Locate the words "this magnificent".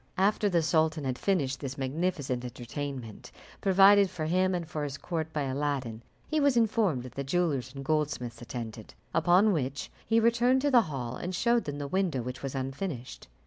1.59-2.43